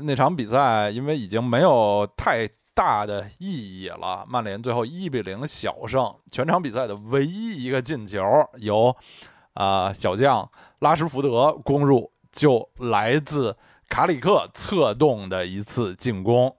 [0.00, 6.12] 那场比赛因为已经没有太大的意义了，曼联最后一比零小胜。
[6.32, 8.20] 全场比赛的唯一一个进球
[8.56, 8.92] 由
[9.54, 10.50] 啊小将
[10.80, 13.56] 拉什福德攻入，就来自
[13.88, 16.56] 卡里克策动的一次进攻。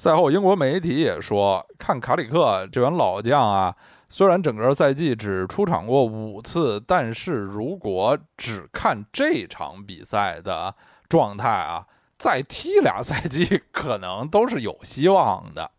[0.00, 3.76] 赛后，英国媒体也说，看卡里克这员老将啊，
[4.08, 10.74] 虽然整个赛季只出场过五次，但是如果只看这场比赛的
[11.06, 11.86] 状态啊，
[12.16, 15.70] 再踢俩赛季可能都是有希望的。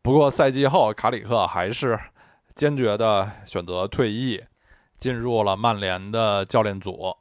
[0.00, 2.00] 不过赛季后，卡里克还是
[2.54, 4.42] 坚决的选择退役，
[4.96, 7.14] 进入了曼联的教练组，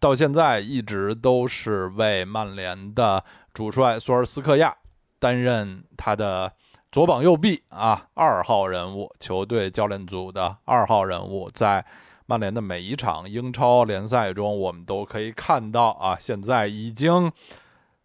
[0.00, 3.22] 到现在一直都是为曼联的
[3.54, 4.74] 主帅索尔斯克亚。
[5.22, 6.52] 担任他的
[6.90, 11.86] 左膀右臂啊，二号人物，球队教练组的二号人物，在
[12.26, 17.30] 曼联的每一场英超联赛中，我们都可以看到啊，现在已经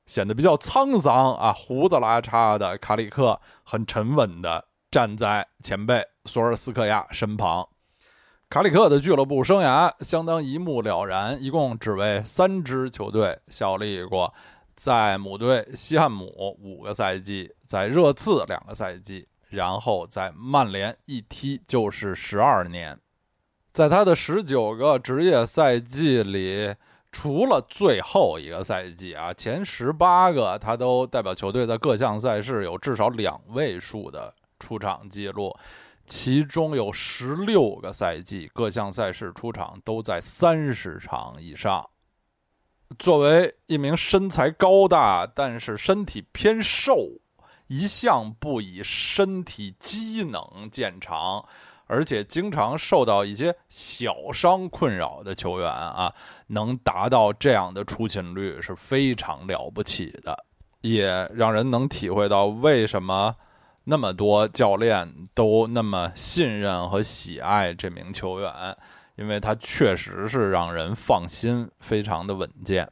[0.05, 7.67] 显得比较沧桑啊，胡子拉碴的卡里克很沉稳的站在前辈索尔斯克亚身旁。
[8.47, 14.31] 卡里克的俱乐部生涯相当一目了然，一共只为三支球队效力过。
[14.77, 22.97] 在母队西汉姆五个赛季，在热刺两个赛季，然后在曼联一踢就是十二年。
[23.73, 26.75] 在他的十九个职业赛季里，
[27.11, 35.51] 除了最后一个赛季啊，前十八个他都代表球队在各项赛事有至少两位数的出场记录，
[36.05, 41.83] 其中有十六个赛季各项赛事出场都在三十场以上。
[42.97, 47.09] 作为一名身材高大但是身体偏瘦、
[47.67, 51.45] 一向不以身体机能见长，
[51.85, 56.13] 而且经常受到一些小伤困扰的球员啊，
[56.47, 60.45] 能达到这样的出勤率是非常了不起的，
[60.81, 63.35] 也让人能体会到为什么
[63.83, 68.77] 那么多教练都那么信任和喜爱这名球员。
[69.17, 72.89] 因为他确实是让人放心，非常的稳健。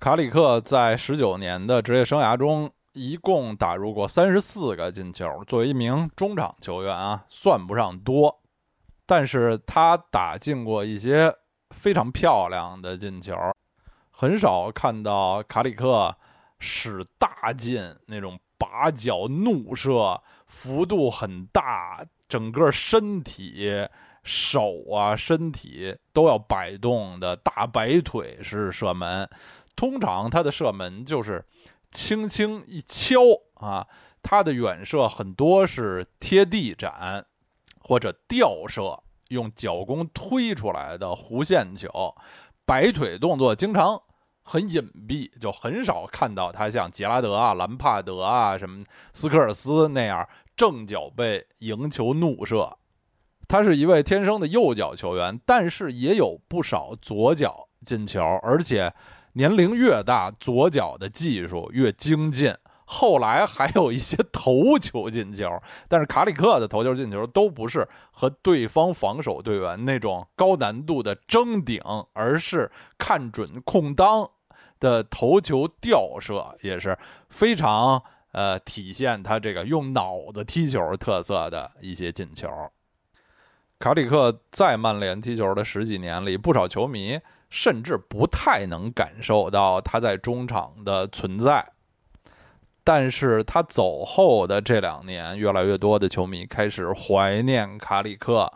[0.00, 5.44] 卡里克在十九年的职业生涯中，一共打入过三十四个进球。
[5.46, 8.40] 作为一名中场球员啊，算不上多，
[9.06, 11.32] 但是他打进过一些
[11.70, 13.36] 非常漂亮的进球。
[14.10, 16.16] 很少看到卡里克
[16.58, 23.86] 使大劲那种拔脚怒射，幅度很大，整个身体。
[24.22, 29.28] 手啊，身体都要摆动的大摆腿式射门，
[29.74, 31.44] 通常他的射门就是
[31.90, 33.20] 轻轻一敲
[33.54, 33.86] 啊，
[34.22, 37.26] 他的远射很多是贴地斩
[37.80, 42.14] 或者吊射，用脚弓推出来的弧线球，
[42.64, 44.00] 摆腿动作经常
[44.44, 52.78] 很隐蔽，就很少看到他像杰拉德啊、兰帕德啊、什么斯科尔斯那样正脚背迎球怒射。
[53.48, 58.92] 他是一位天生的右脚球员，但是也有不少左脚进球，而且
[59.34, 62.54] 年龄越大，左脚的技术越精进。
[62.84, 65.48] 后来还有一些头球进球，
[65.88, 71.80] 但是卡里克的头球进球都不是和对方防守队员那种高难度的争顶，
[72.12, 74.28] 而是看准空当
[74.78, 76.98] 的头球吊射，也是
[77.30, 82.48] 非常呃体现他这个用脑子踢球特色的一些进球。
[83.82, 87.18] 卡里克在曼联踢球的十几年里，不少球迷
[87.50, 91.68] 甚至不太能感受到他在中场的存在。
[92.84, 98.52] 但是他走后的这两年，越来越多的球迷开始怀念卡里克，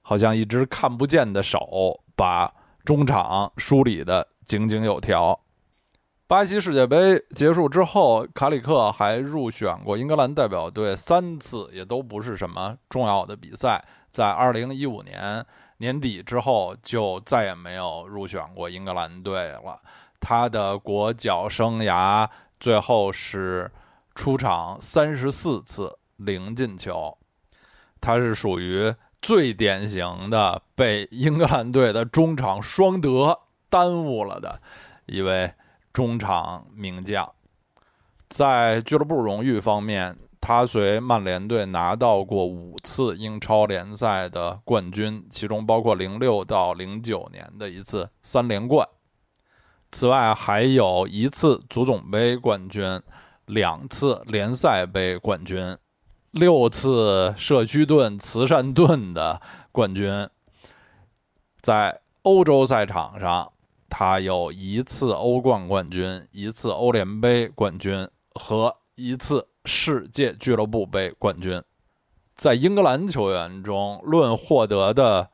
[0.00, 2.54] 好像一只看不见的手把
[2.84, 5.40] 中场梳理的井井有条。
[6.28, 13.84] 巴西世界杯结束之后，卡里克还入选过英格兰代表队三次，也都不是什么重要的比赛。
[14.12, 15.44] 在2015年
[15.78, 19.80] 年底之后，就再也没有入选过英格兰队了。
[20.20, 22.28] 他的国脚生涯。
[22.60, 23.68] 最后是
[24.14, 27.18] 出场三十四次零进球，
[28.00, 33.36] 他是属于最典型的被英格兰队的中场双德
[33.68, 34.62] 耽误了的
[35.06, 35.52] 一位
[35.92, 37.28] 中场名将。
[38.28, 48.86] 在俱乐部荣誉方面，他随曼联队拿到过五次英超联赛的冠军，其中包括零六到零九年的一次三连冠。
[49.92, 53.00] 此外，还有一次足总杯冠军，
[53.46, 55.78] 两次联赛杯冠军，
[56.32, 59.40] 六次社区盾、慈善盾的
[59.70, 60.28] 冠军。
[61.60, 63.52] 在欧洲赛场上，
[63.88, 71.62] 他有一次欧冠冠军，一次欧联杯冠军和一次世界俱乐部杯冠军。
[72.36, 75.30] 在英格兰球员中，论获得的。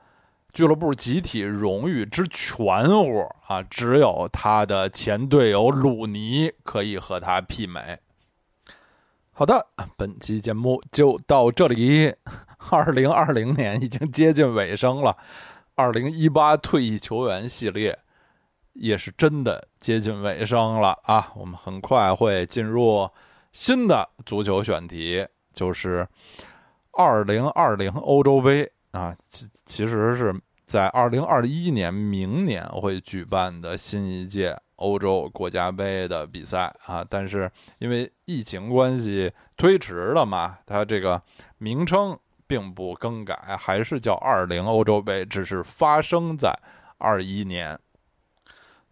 [0.51, 7.99] 俱乐部集体荣誉之全乎啊，只有他的前队友鲁尼可以和他媲美。
[9.31, 12.15] 好的，本期节目就到这里。
[12.71, 15.17] 二零二零年已经接近尾声了，
[15.77, 17.97] 二零一八退役球员系列
[18.73, 21.31] 也是真的接近尾声了啊！
[21.37, 23.09] 我们很快会进入
[23.59, 26.07] 新的足球选题，就是
[26.93, 30.33] 二零二零欧洲杯啊，其其实是。
[30.65, 41.23] 在二零二一年明年会举办的新一届欧洲国家杯的比赛啊，但是因为疫情关系推迟了嘛，它这个
[41.57, 46.55] 名称并不更改，还是叫二零欧洲杯，只是发生在
[46.99, 47.79] 二一年。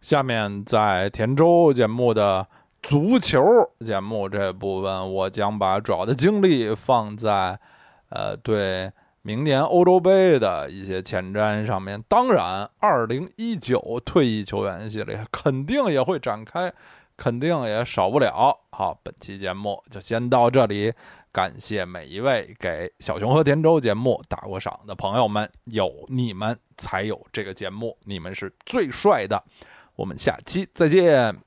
[0.01, 2.47] 下面在田周节目的
[2.87, 3.43] 足球
[3.85, 7.59] 节目这部分，我将把主要的精力放在
[8.07, 8.89] 呃对。
[9.23, 16.71] 明年欧洲杯的一些前瞻上面，当然，二零一九退役球员系列肯定也会展开，
[17.17, 18.57] 肯定也少不了。
[18.71, 20.93] 好，本期节目就先到这里，
[21.29, 29.43] 感谢每一位给小熊和田周节目打过赏的朋友们，有你们才有这个节目，你们是最帅的。
[29.97, 31.46] 我们下期再见。